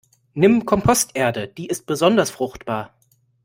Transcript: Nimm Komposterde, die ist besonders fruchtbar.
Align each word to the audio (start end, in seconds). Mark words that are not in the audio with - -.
Nimm 0.33 0.65
Komposterde, 0.65 1.47
die 1.47 1.67
ist 1.67 1.85
besonders 1.85 2.31
fruchtbar. 2.31 2.91